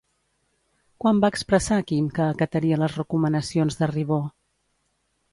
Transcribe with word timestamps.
Quan 1.03 1.17
va 1.25 1.29
expressar 1.33 1.77
Quim 1.91 2.07
que 2.15 2.23
acataria 2.27 2.79
les 2.85 2.95
recomanacions 3.01 3.77
de 3.83 3.91
Ribó? 3.93 4.19